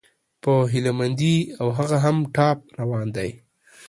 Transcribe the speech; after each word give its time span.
په 0.41 0.53
هيله 0.71 0.91
مندي، 0.99 1.35
او 1.61 1.67
هغه 1.77 1.97
هم 2.05 2.17
ټاپ 2.35 2.57
روان 2.79 3.07
دى 3.15 3.29